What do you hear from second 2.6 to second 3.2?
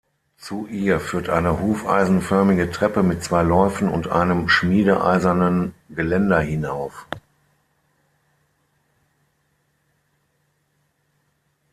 Treppe